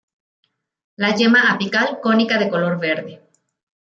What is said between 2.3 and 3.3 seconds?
de color verde.